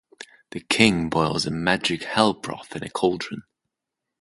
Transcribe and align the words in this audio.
The 0.49 0.61
king 0.61 1.11
boils 1.11 1.45
a 1.45 1.51
magic 1.51 2.01
hell-broth 2.05 2.75
in 2.75 2.83
a 2.83 2.89
cauldron. 2.89 3.43